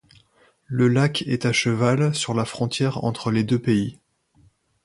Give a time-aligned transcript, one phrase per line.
[0.65, 3.99] Le lac est à cheval sur la frontière entre les deux pays.